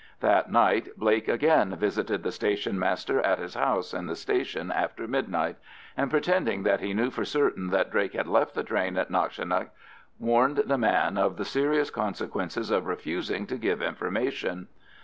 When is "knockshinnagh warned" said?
9.11-10.63